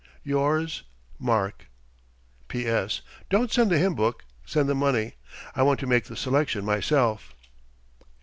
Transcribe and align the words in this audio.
Yours 0.23 0.81
MARK 1.19 1.69
P.S. 2.47 3.01
Don't 3.29 3.51
send 3.51 3.69
the 3.69 3.77
hymn 3.77 3.93
book, 3.93 4.25
send 4.47 4.67
the 4.67 4.73
money. 4.73 5.13
I 5.55 5.61
want 5.61 5.79
to 5.81 5.85
make 5.85 6.05
the 6.05 6.15
selection 6.15 6.65
myself. 6.65 7.35